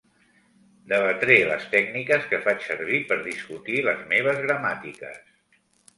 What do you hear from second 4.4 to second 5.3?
gramàtiques.